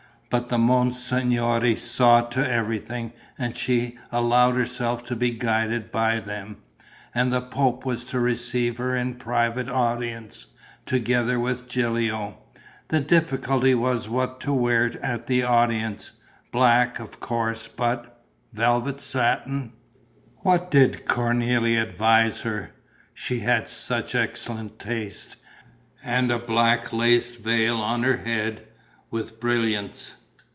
But 0.33 0.47
the 0.47 0.57
monsignori 0.57 1.75
saw 1.75 2.21
to 2.21 2.49
everything 2.49 3.11
and 3.37 3.57
she 3.57 3.97
allowed 4.13 4.55
herself 4.55 5.03
to 5.07 5.15
be 5.17 5.31
guided 5.31 5.91
by 5.91 6.21
them. 6.21 6.55
And 7.13 7.33
the 7.33 7.41
Pope 7.41 7.85
was 7.85 8.05
to 8.05 8.19
receive 8.21 8.77
her 8.77 8.95
in 8.95 9.15
private 9.15 9.67
audience, 9.67 10.45
together 10.85 11.37
with 11.37 11.67
Gilio. 11.67 12.37
The 12.87 13.01
difficulty 13.01 13.75
was 13.75 14.07
what 14.07 14.39
to 14.39 14.53
wear 14.53 14.89
at 15.03 15.27
the 15.27 15.43
audience: 15.43 16.13
black, 16.49 16.97
of 16.99 17.19
course, 17.19 17.67
but... 17.67 18.23
velvet, 18.53 19.01
satin? 19.01 19.73
What 20.43 20.71
did 20.71 21.05
Cornélie 21.05 21.75
advise 21.77 22.39
her? 22.39 22.71
She 23.13 23.39
had 23.41 23.67
such 23.67 24.15
excellent 24.15 24.79
taste. 24.79 25.35
And 26.01 26.31
a 26.31 26.39
black 26.39 26.93
lace 26.93 27.35
veil 27.35 27.75
on 27.81 28.03
her 28.03 28.15
head, 28.23 28.65
with 29.09 29.37
brilliants. 29.41 30.15